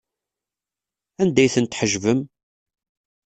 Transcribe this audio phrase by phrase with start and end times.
[1.21, 2.19] Anda ay tent-tḥejbem?